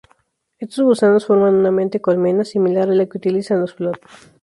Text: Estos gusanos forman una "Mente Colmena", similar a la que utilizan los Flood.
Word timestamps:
Estos 0.57 0.83
gusanos 0.83 1.27
forman 1.27 1.53
una 1.53 1.69
"Mente 1.69 2.01
Colmena", 2.01 2.43
similar 2.43 2.89
a 2.89 2.95
la 2.95 3.05
que 3.05 3.19
utilizan 3.19 3.61
los 3.61 3.75
Flood. 3.75 3.97